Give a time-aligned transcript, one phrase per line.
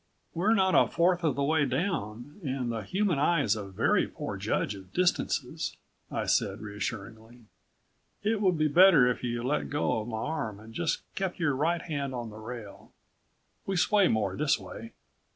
[0.33, 4.07] "We're not a fourth of the way down, and the human eye is a very
[4.07, 5.77] poor judge of distances,"
[6.09, 7.41] I said, reassuringly.
[8.23, 11.55] "It would be better if you let go of my arm and just kept your
[11.55, 12.91] right hand on the rail.
[13.67, 14.93] We sway more this way."